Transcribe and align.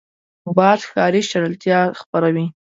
باد 0.57 0.79
د 0.81 0.87
ښاري 0.89 1.21
چټلتیا 1.29 1.79
خپروي 1.99 2.45